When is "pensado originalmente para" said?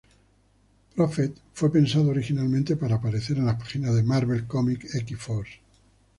1.71-2.95